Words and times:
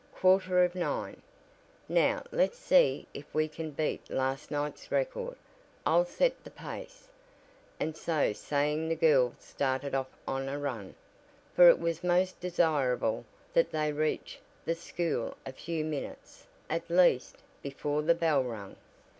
Quarter 0.15 0.63
of 0.63 0.73
nine. 0.73 1.21
Now 1.87 2.23
let's 2.31 2.57
see 2.57 3.05
if 3.13 3.31
we 3.35 3.47
can 3.47 3.69
beat 3.69 4.09
last 4.09 4.49
night's 4.49 4.91
record. 4.91 5.35
I'll 5.85 6.05
set 6.05 6.43
the 6.43 6.49
pace," 6.49 7.07
and 7.79 7.95
so 7.95 8.33
saying 8.33 8.89
the 8.89 8.95
girls 8.95 9.35
started 9.37 9.93
off 9.93 10.09
on 10.27 10.49
a 10.49 10.57
run, 10.57 10.95
for 11.55 11.69
it 11.69 11.77
was 11.77 12.03
most 12.03 12.39
desirable 12.39 13.25
that 13.53 13.69
they 13.69 13.91
reach 13.93 14.39
the 14.65 14.73
school 14.73 15.37
a 15.45 15.51
few 15.53 15.85
minutes, 15.85 16.47
at 16.67 16.89
least, 16.89 17.37
before 17.61 18.01
the 18.01 18.15
bell 18.15 18.43
rang. 18.43 18.77